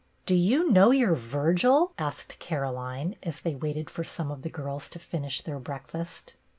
[0.25, 4.49] "Do you know your Virgil?" ask Caro line, as they waited for some of the
[4.49, 6.33] girls to finish their breakfast.